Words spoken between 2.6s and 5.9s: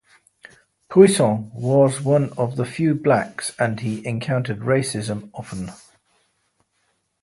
few blacks and he encountered racism often.